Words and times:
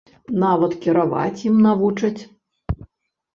Нават 0.43 0.71
кіраваць 0.85 1.43
ім 1.49 1.59
навучаць. 1.67 2.21